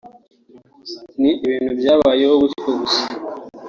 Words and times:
ni 1.19 1.31
ibintu 1.45 1.71
byabayeho 1.79 2.33
gutyo 2.41 2.69
gusa 2.79 3.01